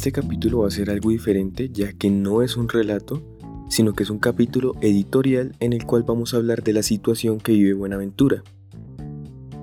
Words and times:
Este 0.00 0.12
capítulo 0.12 0.60
va 0.60 0.68
a 0.68 0.70
ser 0.70 0.88
algo 0.88 1.10
diferente 1.10 1.68
ya 1.68 1.92
que 1.92 2.08
no 2.08 2.40
es 2.40 2.56
un 2.56 2.70
relato, 2.70 3.22
sino 3.68 3.92
que 3.92 4.02
es 4.02 4.08
un 4.08 4.18
capítulo 4.18 4.74
editorial 4.80 5.54
en 5.60 5.74
el 5.74 5.84
cual 5.84 6.04
vamos 6.04 6.32
a 6.32 6.38
hablar 6.38 6.62
de 6.62 6.72
la 6.72 6.82
situación 6.82 7.38
que 7.38 7.52
vive 7.52 7.74
Buenaventura. 7.74 8.42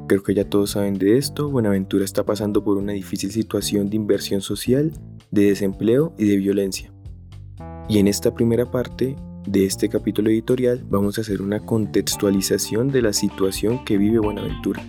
Creo 0.07 0.21
que 0.21 0.35
ya 0.35 0.47
todos 0.47 0.69
saben 0.69 0.99
de 0.99 1.17
esto, 1.17 1.49
Buenaventura 1.49 2.05
está 2.05 2.23
pasando 2.23 2.63
por 2.63 2.77
una 2.77 2.93
difícil 2.93 3.31
situación 3.31 3.89
de 3.89 3.95
inversión 3.95 4.41
social, 4.41 4.91
de 5.31 5.45
desempleo 5.45 6.13
y 6.19 6.25
de 6.25 6.37
violencia. 6.37 6.93
Y 7.89 7.97
en 7.97 8.07
esta 8.07 8.35
primera 8.35 8.69
parte 8.69 9.15
de 9.47 9.65
este 9.65 9.89
capítulo 9.89 10.29
editorial 10.29 10.85
vamos 10.87 11.17
a 11.17 11.21
hacer 11.21 11.41
una 11.41 11.61
contextualización 11.61 12.89
de 12.89 13.01
la 13.01 13.13
situación 13.13 13.83
que 13.85 13.97
vive 13.97 14.19
Buenaventura. 14.19 14.85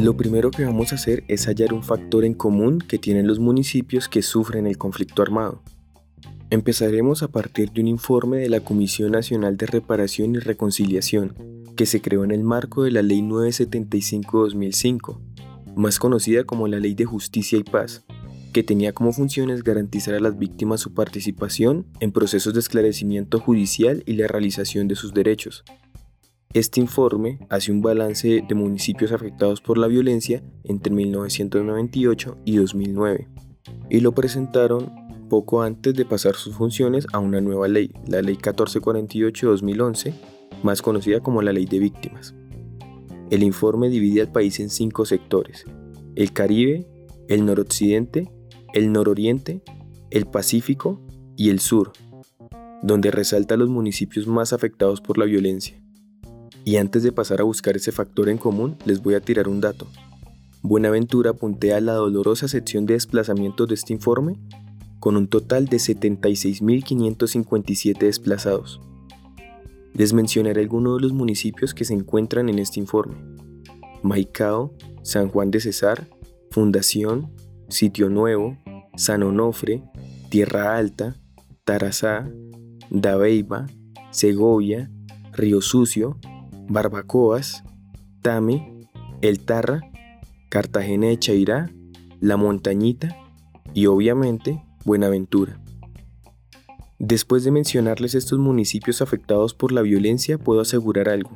Lo 0.00 0.16
primero 0.16 0.50
que 0.50 0.64
vamos 0.64 0.92
a 0.92 0.94
hacer 0.94 1.24
es 1.28 1.46
hallar 1.46 1.74
un 1.74 1.82
factor 1.82 2.24
en 2.24 2.32
común 2.32 2.78
que 2.78 2.98
tienen 2.98 3.26
los 3.26 3.38
municipios 3.38 4.08
que 4.08 4.22
sufren 4.22 4.66
el 4.66 4.78
conflicto 4.78 5.20
armado. 5.20 5.62
Empezaremos 6.48 7.22
a 7.22 7.28
partir 7.28 7.70
de 7.72 7.82
un 7.82 7.88
informe 7.88 8.38
de 8.38 8.48
la 8.48 8.60
Comisión 8.60 9.12
Nacional 9.12 9.58
de 9.58 9.66
Reparación 9.66 10.34
y 10.34 10.38
Reconciliación, 10.38 11.34
que 11.76 11.84
se 11.84 12.00
creó 12.00 12.24
en 12.24 12.30
el 12.30 12.42
marco 12.42 12.82
de 12.82 12.92
la 12.92 13.02
Ley 13.02 13.20
975-2005, 13.20 15.20
más 15.76 15.98
conocida 15.98 16.44
como 16.44 16.66
la 16.66 16.80
Ley 16.80 16.94
de 16.94 17.04
Justicia 17.04 17.58
y 17.58 17.62
Paz, 17.62 18.02
que 18.54 18.62
tenía 18.62 18.94
como 18.94 19.12
funciones 19.12 19.62
garantizar 19.62 20.14
a 20.14 20.20
las 20.20 20.38
víctimas 20.38 20.80
su 20.80 20.94
participación 20.94 21.84
en 22.00 22.10
procesos 22.10 22.54
de 22.54 22.60
esclarecimiento 22.60 23.38
judicial 23.38 24.02
y 24.06 24.14
la 24.14 24.28
realización 24.28 24.88
de 24.88 24.96
sus 24.96 25.12
derechos, 25.12 25.62
este 26.52 26.80
informe 26.80 27.38
hace 27.48 27.70
un 27.70 27.80
balance 27.80 28.44
de 28.46 28.54
municipios 28.56 29.12
afectados 29.12 29.60
por 29.60 29.78
la 29.78 29.86
violencia 29.86 30.42
entre 30.64 30.92
1998 30.92 32.38
y 32.44 32.56
2009 32.56 33.28
y 33.88 34.00
lo 34.00 34.12
presentaron 34.12 34.92
poco 35.28 35.62
antes 35.62 35.94
de 35.94 36.04
pasar 36.04 36.34
sus 36.34 36.56
funciones 36.56 37.06
a 37.12 37.20
una 37.20 37.40
nueva 37.40 37.68
ley, 37.68 37.92
la 38.08 38.20
Ley 38.20 38.36
1448-2011, 38.36 40.12
más 40.64 40.82
conocida 40.82 41.20
como 41.20 41.40
la 41.40 41.52
Ley 41.52 41.66
de 41.66 41.78
Víctimas. 41.78 42.34
El 43.30 43.44
informe 43.44 43.88
divide 43.88 44.22
al 44.22 44.32
país 44.32 44.58
en 44.58 44.70
cinco 44.70 45.04
sectores, 45.04 45.66
el 46.16 46.32
Caribe, 46.32 46.88
el 47.28 47.46
noroccidente, 47.46 48.28
el 48.72 48.90
nororiente, 48.90 49.62
el 50.10 50.26
Pacífico 50.26 51.00
y 51.36 51.50
el 51.50 51.60
sur, 51.60 51.92
donde 52.82 53.12
resalta 53.12 53.56
los 53.56 53.68
municipios 53.68 54.26
más 54.26 54.52
afectados 54.52 55.00
por 55.00 55.16
la 55.16 55.26
violencia. 55.26 55.80
Y 56.64 56.76
antes 56.76 57.02
de 57.02 57.12
pasar 57.12 57.40
a 57.40 57.44
buscar 57.44 57.76
ese 57.76 57.92
factor 57.92 58.28
en 58.28 58.36
común, 58.38 58.76
les 58.84 59.02
voy 59.02 59.14
a 59.14 59.20
tirar 59.20 59.48
un 59.48 59.60
dato. 59.60 59.88
Buenaventura 60.62 61.32
puntea 61.32 61.80
la 61.80 61.94
dolorosa 61.94 62.46
sección 62.46 62.84
de 62.86 62.92
desplazamientos 62.94 63.66
de 63.68 63.74
este 63.74 63.92
informe 63.94 64.38
con 64.98 65.16
un 65.16 65.28
total 65.28 65.66
de 65.66 65.76
76.557 65.78 67.98
desplazados. 67.98 68.80
Les 69.94 70.12
mencionaré 70.12 70.60
algunos 70.60 70.98
de 70.98 71.02
los 71.02 71.14
municipios 71.14 71.74
que 71.74 71.86
se 71.86 71.94
encuentran 71.94 72.50
en 72.50 72.58
este 72.58 72.78
informe. 72.78 73.16
Maicao, 74.02 74.74
San 75.02 75.28
Juan 75.28 75.50
de 75.50 75.60
Cesar, 75.60 76.06
Fundación, 76.50 77.32
Sitio 77.68 78.10
Nuevo, 78.10 78.58
San 78.96 79.22
Onofre, 79.22 79.82
Tierra 80.28 80.76
Alta, 80.76 81.16
Tarazá, 81.64 82.30
Dabeiba, 82.90 83.66
Segovia, 84.10 84.90
Río 85.32 85.62
Sucio, 85.62 86.18
Barbacoas, 86.70 87.64
Tame, 88.22 88.86
El 89.22 89.40
Tarra, 89.40 89.80
Cartagena 90.50 91.08
de 91.08 91.18
Chairá, 91.18 91.68
La 92.20 92.36
Montañita 92.36 93.16
y 93.74 93.86
obviamente 93.86 94.62
Buenaventura. 94.84 95.60
Después 97.00 97.42
de 97.42 97.50
mencionarles 97.50 98.14
estos 98.14 98.38
municipios 98.38 99.02
afectados 99.02 99.52
por 99.52 99.72
la 99.72 99.82
violencia, 99.82 100.38
puedo 100.38 100.60
asegurar 100.60 101.08
algo. 101.08 101.32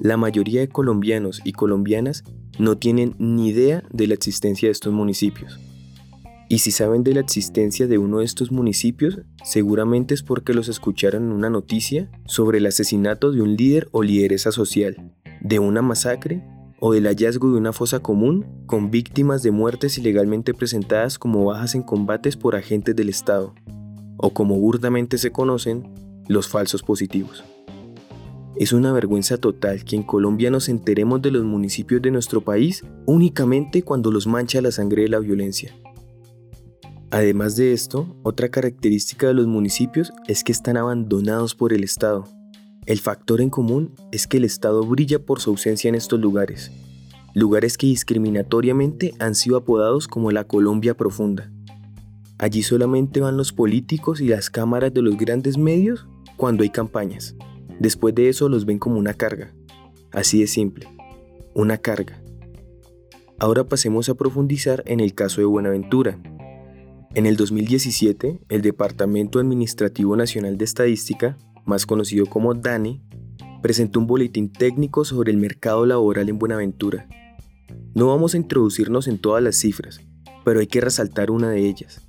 La 0.00 0.16
mayoría 0.16 0.60
de 0.62 0.68
colombianos 0.68 1.42
y 1.44 1.52
colombianas 1.52 2.24
no 2.58 2.78
tienen 2.78 3.14
ni 3.18 3.48
idea 3.48 3.82
de 3.90 4.06
la 4.06 4.14
existencia 4.14 4.68
de 4.68 4.72
estos 4.72 4.94
municipios. 4.94 5.60
Y 6.52 6.58
si 6.58 6.70
saben 6.70 7.02
de 7.02 7.14
la 7.14 7.20
existencia 7.20 7.86
de 7.86 7.96
uno 7.96 8.18
de 8.18 8.26
estos 8.26 8.52
municipios, 8.52 9.20
seguramente 9.42 10.12
es 10.12 10.22
porque 10.22 10.52
los 10.52 10.68
escucharon 10.68 11.22
en 11.22 11.32
una 11.32 11.48
noticia 11.48 12.10
sobre 12.26 12.58
el 12.58 12.66
asesinato 12.66 13.32
de 13.32 13.40
un 13.40 13.56
líder 13.56 13.88
o 13.90 14.02
lideresa 14.02 14.52
social, 14.52 15.14
de 15.40 15.58
una 15.58 15.80
masacre 15.80 16.44
o 16.78 16.92
del 16.92 17.06
hallazgo 17.06 17.50
de 17.50 17.56
una 17.56 17.72
fosa 17.72 18.00
común 18.00 18.44
con 18.66 18.90
víctimas 18.90 19.42
de 19.42 19.50
muertes 19.50 19.96
ilegalmente 19.96 20.52
presentadas 20.52 21.18
como 21.18 21.42
bajas 21.46 21.74
en 21.74 21.84
combates 21.84 22.36
por 22.36 22.54
agentes 22.54 22.94
del 22.94 23.08
Estado, 23.08 23.54
o 24.18 24.34
como 24.34 24.58
burdamente 24.58 25.16
se 25.16 25.32
conocen, 25.32 25.88
los 26.28 26.48
falsos 26.48 26.82
positivos. 26.82 27.42
Es 28.56 28.74
una 28.74 28.92
vergüenza 28.92 29.38
total 29.38 29.84
que 29.84 29.96
en 29.96 30.02
Colombia 30.02 30.50
nos 30.50 30.68
enteremos 30.68 31.22
de 31.22 31.30
los 31.30 31.44
municipios 31.44 32.02
de 32.02 32.10
nuestro 32.10 32.42
país 32.42 32.84
únicamente 33.06 33.82
cuando 33.82 34.10
los 34.10 34.26
mancha 34.26 34.60
la 34.60 34.70
sangre 34.70 35.04
de 35.04 35.08
la 35.08 35.18
violencia. 35.18 35.74
Además 37.12 37.56
de 37.56 37.74
esto, 37.74 38.16
otra 38.22 38.48
característica 38.48 39.26
de 39.26 39.34
los 39.34 39.46
municipios 39.46 40.14
es 40.28 40.42
que 40.42 40.50
están 40.50 40.78
abandonados 40.78 41.54
por 41.54 41.74
el 41.74 41.84
Estado. 41.84 42.24
El 42.86 43.00
factor 43.00 43.42
en 43.42 43.50
común 43.50 43.94
es 44.12 44.26
que 44.26 44.38
el 44.38 44.44
Estado 44.44 44.82
brilla 44.82 45.18
por 45.18 45.38
su 45.38 45.50
ausencia 45.50 45.90
en 45.90 45.94
estos 45.94 46.18
lugares, 46.18 46.72
lugares 47.34 47.76
que 47.76 47.86
discriminatoriamente 47.86 49.12
han 49.18 49.34
sido 49.34 49.58
apodados 49.58 50.08
como 50.08 50.30
la 50.30 50.44
Colombia 50.44 50.96
profunda. 50.96 51.52
Allí 52.38 52.62
solamente 52.62 53.20
van 53.20 53.36
los 53.36 53.52
políticos 53.52 54.22
y 54.22 54.28
las 54.28 54.48
cámaras 54.48 54.94
de 54.94 55.02
los 55.02 55.18
grandes 55.18 55.58
medios 55.58 56.06
cuando 56.38 56.62
hay 56.62 56.70
campañas. 56.70 57.36
Después 57.78 58.14
de 58.14 58.30
eso 58.30 58.48
los 58.48 58.64
ven 58.64 58.78
como 58.78 58.98
una 58.98 59.12
carga. 59.12 59.52
Así 60.12 60.40
de 60.40 60.46
simple, 60.46 60.88
una 61.52 61.76
carga. 61.76 62.22
Ahora 63.38 63.64
pasemos 63.64 64.08
a 64.08 64.14
profundizar 64.14 64.82
en 64.86 65.00
el 65.00 65.14
caso 65.14 65.42
de 65.42 65.44
Buenaventura, 65.44 66.18
en 67.14 67.26
el 67.26 67.36
2017, 67.36 68.40
el 68.48 68.62
Departamento 68.62 69.38
Administrativo 69.38 70.16
Nacional 70.16 70.56
de 70.56 70.64
Estadística, 70.64 71.36
más 71.66 71.84
conocido 71.84 72.24
como 72.24 72.54
DANE, 72.54 73.02
presentó 73.60 74.00
un 74.00 74.06
boletín 74.06 74.50
técnico 74.50 75.04
sobre 75.04 75.30
el 75.30 75.36
mercado 75.36 75.84
laboral 75.84 76.30
en 76.30 76.38
Buenaventura. 76.38 77.06
No 77.94 78.08
vamos 78.08 78.32
a 78.32 78.38
introducirnos 78.38 79.08
en 79.08 79.18
todas 79.18 79.42
las 79.42 79.56
cifras, 79.56 80.00
pero 80.44 80.60
hay 80.60 80.66
que 80.66 80.80
resaltar 80.80 81.30
una 81.30 81.50
de 81.50 81.68
ellas, 81.68 82.00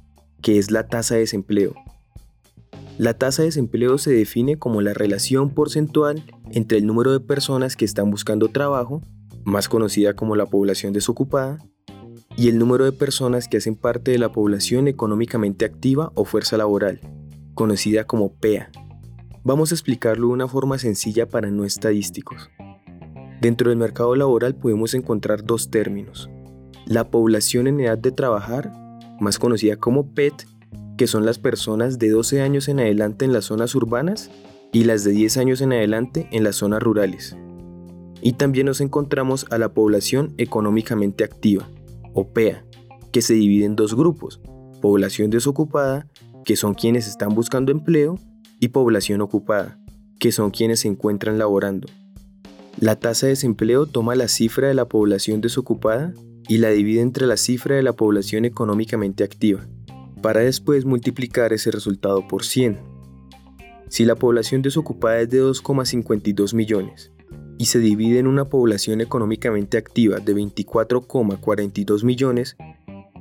que 0.41 0.57
es 0.57 0.71
la 0.71 0.87
tasa 0.87 1.15
de 1.15 1.21
desempleo. 1.21 1.75
La 2.97 3.13
tasa 3.13 3.41
de 3.41 3.49
desempleo 3.49 3.97
se 3.97 4.11
define 4.11 4.57
como 4.57 4.81
la 4.81 4.93
relación 4.93 5.49
porcentual 5.49 6.23
entre 6.51 6.77
el 6.77 6.85
número 6.85 7.11
de 7.11 7.19
personas 7.19 7.75
que 7.75 7.85
están 7.85 8.09
buscando 8.09 8.47
trabajo, 8.47 9.01
más 9.43 9.67
conocida 9.67 10.15
como 10.15 10.37
la 10.37 10.45
población 10.45 10.93
desocupada, 10.93 11.59
y 12.35 12.49
el 12.49 12.57
número 12.57 12.85
de 12.85 12.91
personas 12.91 13.47
que 13.47 13.57
hacen 13.57 13.75
parte 13.75 14.11
de 14.11 14.17
la 14.17 14.31
población 14.31 14.87
económicamente 14.87 15.65
activa 15.65 16.11
o 16.15 16.25
fuerza 16.25 16.57
laboral, 16.57 16.99
conocida 17.53 18.05
como 18.05 18.33
PEA. 18.33 18.71
Vamos 19.43 19.71
a 19.71 19.75
explicarlo 19.75 20.27
de 20.27 20.33
una 20.33 20.47
forma 20.47 20.77
sencilla 20.77 21.27
para 21.27 21.51
no 21.51 21.65
estadísticos. 21.65 22.49
Dentro 23.41 23.69
del 23.69 23.77
mercado 23.77 24.15
laboral 24.15 24.55
podemos 24.55 24.93
encontrar 24.93 25.43
dos 25.43 25.69
términos. 25.69 26.29
La 26.85 27.09
población 27.11 27.67
en 27.67 27.79
edad 27.81 27.97
de 27.97 28.11
trabajar, 28.11 28.71
más 29.19 29.37
conocida 29.37 29.75
como 29.75 30.13
PET, 30.13 30.47
que 30.97 31.07
son 31.07 31.25
las 31.25 31.39
personas 31.39 31.99
de 31.99 32.09
12 32.09 32.41
años 32.41 32.67
en 32.67 32.79
adelante 32.79 33.25
en 33.25 33.33
las 33.33 33.45
zonas 33.45 33.75
urbanas 33.75 34.31
y 34.71 34.85
las 34.85 35.03
de 35.03 35.11
10 35.11 35.37
años 35.37 35.61
en 35.61 35.73
adelante 35.73 36.27
en 36.31 36.43
las 36.43 36.55
zonas 36.55 36.81
rurales. 36.81 37.35
Y 38.21 38.33
también 38.33 38.67
nos 38.67 38.79
encontramos 38.79 39.45
a 39.49 39.57
la 39.57 39.73
población 39.73 40.33
económicamente 40.37 41.23
activa, 41.23 41.67
o 42.13 42.27
PEA, 42.31 42.65
que 43.11 43.21
se 43.21 43.33
divide 43.33 43.65
en 43.65 43.75
dos 43.75 43.95
grupos, 43.95 44.41
población 44.81 45.29
desocupada, 45.29 46.07
que 46.45 46.55
son 46.55 46.73
quienes 46.73 47.07
están 47.07 47.35
buscando 47.35 47.71
empleo, 47.71 48.17
y 48.59 48.69
población 48.69 49.19
ocupada, 49.19 49.77
que 50.19 50.31
son 50.31 50.49
quienes 50.49 50.81
se 50.81 50.87
encuentran 50.87 51.37
laborando. 51.37 51.89
La 52.79 52.95
tasa 52.95 53.25
de 53.25 53.31
desempleo 53.31 53.87
toma 53.87 54.15
la 54.15 54.29
cifra 54.29 54.69
de 54.69 54.73
la 54.73 54.87
población 54.87 55.41
desocupada 55.41 56.13
y 56.47 56.59
la 56.59 56.69
divide 56.69 57.01
entre 57.01 57.27
la 57.27 57.35
cifra 57.35 57.75
de 57.75 57.83
la 57.83 57.91
población 57.91 58.45
económicamente 58.45 59.25
activa, 59.25 59.67
para 60.21 60.39
después 60.39 60.85
multiplicar 60.85 61.51
ese 61.51 61.71
resultado 61.71 62.25
por 62.25 62.45
100. 62.45 62.79
Si 63.89 64.05
la 64.05 64.15
población 64.15 64.61
desocupada 64.61 65.19
es 65.19 65.29
de 65.29 65.43
2,52 65.43 66.53
millones 66.53 67.11
y 67.63 67.65
se 67.65 67.79
divide 67.79 68.19
en 68.19 68.27
una 68.27 68.49
población 68.49 68.99
económicamente 68.99 69.77
activa 69.77 70.19
de 70.19 70.35
24,42 70.35 72.03
millones, 72.03 72.57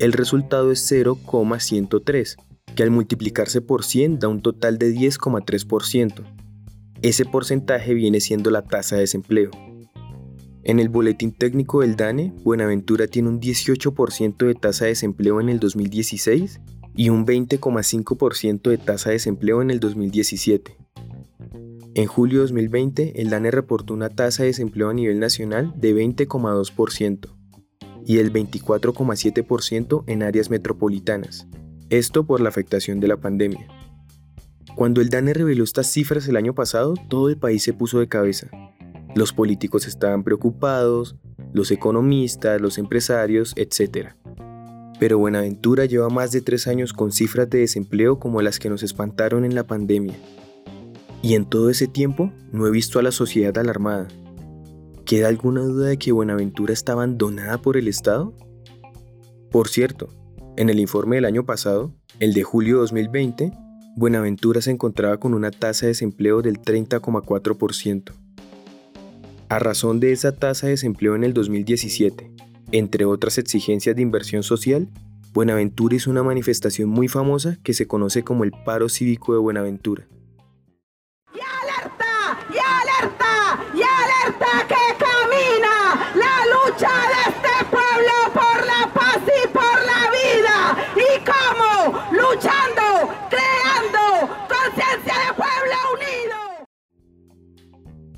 el 0.00 0.12
resultado 0.12 0.72
es 0.72 0.84
0,103, 0.88 2.36
que 2.74 2.82
al 2.82 2.90
multiplicarse 2.90 3.60
por 3.60 3.84
100 3.84 4.18
da 4.18 4.26
un 4.26 4.42
total 4.42 4.78
de 4.78 4.92
10,3%. 4.92 6.24
Ese 7.02 7.24
porcentaje 7.24 7.94
viene 7.94 8.18
siendo 8.18 8.50
la 8.50 8.62
tasa 8.62 8.96
de 8.96 9.02
desempleo. 9.02 9.52
En 10.64 10.80
el 10.80 10.88
boletín 10.88 11.30
técnico 11.30 11.82
del 11.82 11.94
DANE, 11.94 12.32
Buenaventura 12.42 13.06
tiene 13.06 13.28
un 13.28 13.40
18% 13.40 14.44
de 14.44 14.54
tasa 14.56 14.86
de 14.86 14.90
desempleo 14.90 15.40
en 15.40 15.50
el 15.50 15.60
2016 15.60 16.60
y 16.96 17.10
un 17.10 17.24
20,5% 17.24 18.70
de 18.70 18.78
tasa 18.78 19.10
de 19.10 19.14
desempleo 19.14 19.62
en 19.62 19.70
el 19.70 19.78
2017. 19.78 20.81
En 21.94 22.06
julio 22.06 22.38
de 22.38 22.44
2020, 22.44 23.20
el 23.20 23.28
DANE 23.28 23.50
reportó 23.50 23.92
una 23.92 24.08
tasa 24.08 24.44
de 24.44 24.48
desempleo 24.48 24.88
a 24.88 24.94
nivel 24.94 25.20
nacional 25.20 25.74
de 25.76 25.94
20,2% 25.94 27.28
y 28.06 28.18
el 28.18 28.32
24,7% 28.32 30.04
en 30.06 30.22
áreas 30.22 30.48
metropolitanas, 30.48 31.46
esto 31.90 32.24
por 32.24 32.40
la 32.40 32.48
afectación 32.48 32.98
de 32.98 33.08
la 33.08 33.18
pandemia. 33.18 33.68
Cuando 34.74 35.02
el 35.02 35.10
DANE 35.10 35.34
reveló 35.34 35.64
estas 35.64 35.86
cifras 35.86 36.26
el 36.28 36.36
año 36.36 36.54
pasado, 36.54 36.94
todo 37.10 37.28
el 37.28 37.36
país 37.36 37.62
se 37.62 37.74
puso 37.74 38.00
de 38.00 38.08
cabeza. 38.08 38.48
Los 39.14 39.34
políticos 39.34 39.86
estaban 39.86 40.24
preocupados, 40.24 41.16
los 41.52 41.70
economistas, 41.70 42.58
los 42.58 42.78
empresarios, 42.78 43.52
etc. 43.56 44.14
Pero 44.98 45.18
Buenaventura 45.18 45.84
lleva 45.84 46.08
más 46.08 46.32
de 46.32 46.40
tres 46.40 46.66
años 46.66 46.94
con 46.94 47.12
cifras 47.12 47.50
de 47.50 47.58
desempleo 47.58 48.18
como 48.18 48.40
las 48.40 48.58
que 48.58 48.70
nos 48.70 48.82
espantaron 48.82 49.44
en 49.44 49.54
la 49.54 49.64
pandemia. 49.64 50.14
Y 51.22 51.34
en 51.34 51.46
todo 51.46 51.70
ese 51.70 51.86
tiempo 51.86 52.32
no 52.50 52.66
he 52.66 52.70
visto 52.70 52.98
a 52.98 53.02
la 53.02 53.12
sociedad 53.12 53.56
alarmada. 53.56 54.08
¿Queda 55.04 55.28
alguna 55.28 55.62
duda 55.62 55.86
de 55.86 55.96
que 55.96 56.10
Buenaventura 56.10 56.72
está 56.72 56.92
abandonada 56.92 57.58
por 57.58 57.76
el 57.76 57.86
Estado? 57.86 58.34
Por 59.50 59.68
cierto, 59.68 60.08
en 60.56 60.68
el 60.68 60.80
informe 60.80 61.16
del 61.16 61.24
año 61.24 61.46
pasado, 61.46 61.94
el 62.18 62.34
de 62.34 62.42
julio 62.42 62.76
de 62.76 62.80
2020, 62.80 63.52
Buenaventura 63.94 64.60
se 64.60 64.70
encontraba 64.70 65.18
con 65.18 65.34
una 65.34 65.50
tasa 65.50 65.86
de 65.86 65.90
desempleo 65.90 66.42
del 66.42 66.60
30,4%. 66.60 68.12
A 69.48 69.58
razón 69.58 70.00
de 70.00 70.12
esa 70.12 70.32
tasa 70.32 70.66
de 70.66 70.72
desempleo 70.72 71.14
en 71.14 71.24
el 71.24 71.34
2017, 71.34 72.32
entre 72.72 73.04
otras 73.04 73.38
exigencias 73.38 73.94
de 73.94 74.02
inversión 74.02 74.42
social, 74.42 74.88
Buenaventura 75.34 75.94
hizo 75.94 76.10
una 76.10 76.22
manifestación 76.22 76.88
muy 76.88 77.06
famosa 77.08 77.58
que 77.62 77.74
se 77.74 77.86
conoce 77.86 78.24
como 78.24 78.44
el 78.44 78.52
Paro 78.64 78.88
Cívico 78.88 79.34
de 79.34 79.40
Buenaventura. 79.40 80.06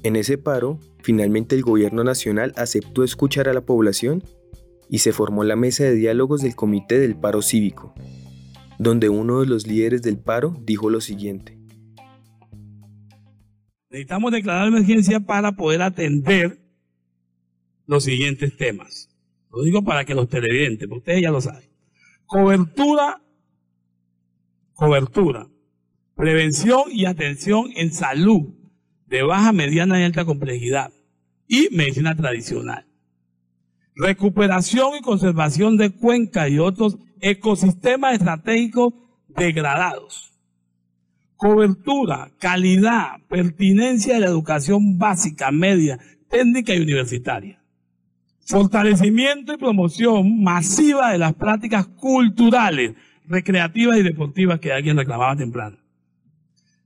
En 0.05 0.17
ese 0.17 0.37
paro, 0.37 0.79
finalmente 1.03 1.57
el 1.57 1.63
gobierno 1.63 2.05
nacional 2.05 2.53
aceptó 2.57 3.05
escuchar 3.05 3.49
a 3.49 3.55
la 3.55 3.63
población 3.63 4.23
y 4.91 4.99
se 4.99 5.15
formó 5.15 5.45
la 5.45 5.57
mesa 5.57 5.85
de 5.85 5.95
diálogos 5.95 6.43
del 6.43 6.55
Comité 6.55 6.99
del 6.99 7.17
Paro 7.17 7.41
Cívico, 7.41 7.95
donde 8.79 9.09
uno 9.09 9.41
de 9.41 9.47
los 9.47 9.67
líderes 9.67 10.03
del 10.03 10.19
paro 10.19 10.61
dijo 10.61 10.91
lo 10.91 11.01
siguiente. 11.01 11.59
Necesitamos 13.89 14.31
declarar 14.31 14.69
emergencia 14.69 15.21
para 15.21 15.53
poder 15.53 15.81
atender 15.81 16.59
los 17.87 18.05
siguientes 18.05 18.55
temas. 18.59 19.09
Lo 19.51 19.63
digo 19.63 19.85
para 19.85 20.05
que 20.05 20.15
los 20.15 20.29
televidentes, 20.29 20.87
porque 20.87 20.99
ustedes 20.99 21.23
ya 21.23 21.31
lo 21.31 21.41
saben. 21.41 21.71
Cobertura, 22.27 23.23
cobertura, 24.75 25.49
prevención 26.15 26.83
y 26.91 27.07
atención 27.07 27.71
en 27.75 27.91
salud 27.91 28.64
de 29.15 29.23
baja, 29.23 29.53
mediana 29.53 30.01
y 30.01 30.03
alta 30.03 30.25
complejidad 30.25 30.93
y 31.47 31.69
medicina 31.71 32.17
tradicional. 32.17 32.85
Recuperación 33.95 34.97
y 34.99 35.03
conservación 35.03 35.77
de 35.77 35.91
cuencas 35.91 36.51
y 36.51 36.59
otros 36.59 36.99
ecosistemas 37.21 38.15
estratégicos 38.15 38.93
degradados. 39.29 40.33
Cobertura, 41.37 42.33
calidad, 42.41 43.21
pertinencia 43.29 44.15
de 44.15 44.21
la 44.21 44.27
educación 44.27 44.99
básica, 44.99 45.53
media, 45.53 46.01
técnica 46.29 46.75
y 46.75 46.81
universitaria. 46.81 47.63
Fortalecimiento 48.47 49.55
y 49.55 49.59
promoción 49.59 50.43
masiva 50.43 51.13
de 51.13 51.19
las 51.19 51.35
prácticas 51.35 51.87
culturales, 51.87 52.95
recreativas 53.27 53.97
y 53.97 54.03
deportivas 54.03 54.59
que 54.59 54.73
alguien 54.73 54.97
reclamaba 54.97 55.37
temprano 55.37 55.84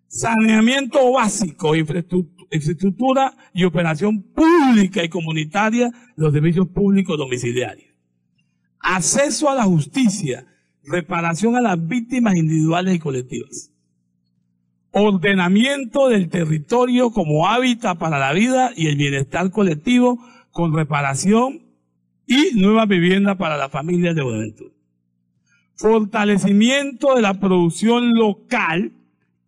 saneamiento 0.09 1.13
básico, 1.13 1.77
infraestructura 1.77 3.35
y 3.53 3.65
operación 3.65 4.23
pública 4.23 5.05
y 5.05 5.09
comunitaria 5.09 5.89
de 5.89 6.23
los 6.23 6.33
servicios 6.33 6.67
públicos 6.69 7.17
domiciliarios. 7.17 7.89
Acceso 8.81 9.51
a 9.51 9.55
la 9.55 9.65
justicia, 9.65 10.47
reparación 10.83 11.57
a 11.57 11.61
las 11.61 11.87
víctimas 11.87 12.37
individuales 12.37 12.95
y 12.95 12.99
colectivas. 12.99 13.71
Ordenamiento 14.91 16.09
del 16.09 16.31
territorio 16.31 17.11
como 17.11 17.47
hábitat 17.47 17.99
para 17.99 18.19
la 18.19 18.33
vida 18.33 18.73
y 18.75 18.87
el 18.87 18.97
bienestar 18.97 19.51
colectivo 19.51 20.19
con 20.51 20.75
reparación 20.75 21.63
y 22.27 22.51
nueva 22.55 22.87
vivienda 22.87 23.37
para 23.37 23.59
las 23.59 23.71
familias 23.71 24.17
de 24.17 24.23
Buenaventura. 24.23 24.75
Fortalecimiento 25.75 27.15
de 27.15 27.23
la 27.23 27.35
producción 27.39 28.15
local 28.15 28.93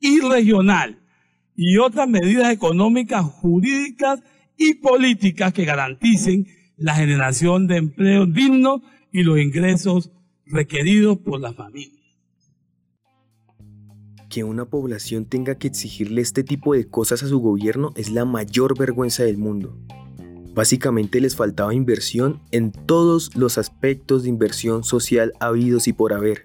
y 0.01 0.21
regional 0.21 0.99
y 1.55 1.77
otras 1.77 2.09
medidas 2.09 2.53
económicas, 2.53 3.25
jurídicas 3.25 4.21
y 4.57 4.75
políticas 4.75 5.53
que 5.53 5.65
garanticen 5.65 6.47
la 6.77 6.95
generación 6.95 7.67
de 7.67 7.77
empleo 7.77 8.27
digno 8.27 8.83
y 9.13 9.23
los 9.23 9.39
ingresos 9.39 10.11
requeridos 10.47 11.19
por 11.19 11.41
la 11.41 11.53
familia. 11.53 12.01
Que 14.31 14.45
una 14.45 14.65
población 14.65 15.27
tenga 15.27 15.57
que 15.57 15.69
exigirle 15.69 16.23
este 16.23 16.45
tipo 16.45 16.75
de 16.75 16.89
cosas 16.89 17.23
a 17.23 17.29
su 17.29 17.41
gobierno 17.41 17.93
es 17.97 18.11
la 18.11 18.25
mayor 18.25 18.79
vergüenza 18.79 19.25
del 19.25 19.39
mundo. 19.39 19.77
Básicamente 20.55 21.21
les 21.21 21.37
faltaba 21.37 21.75
inversión 21.75 22.41
en 22.51 22.73
todos 22.73 23.37
los 23.37 23.59
aspectos 23.59 24.23
de 24.23 24.31
inversión 24.31 24.83
social 24.83 25.33
habidos 25.41 25.89
y 25.89 25.93
por 25.93 26.13
haber. 26.13 26.45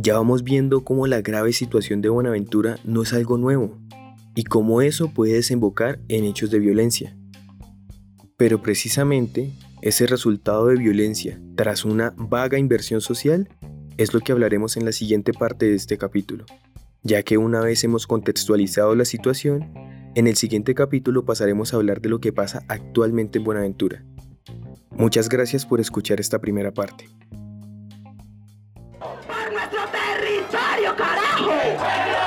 Ya 0.00 0.14
vamos 0.14 0.44
viendo 0.44 0.84
cómo 0.84 1.08
la 1.08 1.22
grave 1.22 1.52
situación 1.52 2.00
de 2.02 2.08
Buenaventura 2.08 2.78
no 2.84 3.02
es 3.02 3.12
algo 3.12 3.36
nuevo 3.36 3.76
y 4.36 4.44
cómo 4.44 4.80
eso 4.80 5.12
puede 5.12 5.32
desembocar 5.32 5.98
en 6.06 6.22
hechos 6.22 6.52
de 6.52 6.60
violencia. 6.60 7.16
Pero 8.36 8.62
precisamente 8.62 9.50
ese 9.82 10.06
resultado 10.06 10.68
de 10.68 10.76
violencia 10.76 11.40
tras 11.56 11.84
una 11.84 12.14
vaga 12.16 12.60
inversión 12.60 13.00
social 13.00 13.48
es 13.96 14.14
lo 14.14 14.20
que 14.20 14.30
hablaremos 14.30 14.76
en 14.76 14.84
la 14.84 14.92
siguiente 14.92 15.32
parte 15.32 15.66
de 15.66 15.74
este 15.74 15.98
capítulo, 15.98 16.44
ya 17.02 17.24
que 17.24 17.36
una 17.36 17.60
vez 17.60 17.82
hemos 17.82 18.06
contextualizado 18.06 18.94
la 18.94 19.04
situación, 19.04 19.72
en 20.14 20.28
el 20.28 20.36
siguiente 20.36 20.76
capítulo 20.76 21.24
pasaremos 21.24 21.74
a 21.74 21.76
hablar 21.76 22.00
de 22.00 22.08
lo 22.08 22.20
que 22.20 22.32
pasa 22.32 22.62
actualmente 22.68 23.38
en 23.38 23.44
Buenaventura. 23.44 24.04
Muchas 24.92 25.28
gracias 25.28 25.66
por 25.66 25.80
escuchar 25.80 26.20
esta 26.20 26.38
primera 26.40 26.72
parte. 26.72 27.08
Territorio, 31.58 32.17